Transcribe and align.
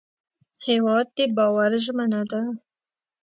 هېواد 0.65 1.07
د 1.17 1.19
باور 1.37 1.71
ژمنه 1.85 2.21
ده. 2.31 2.41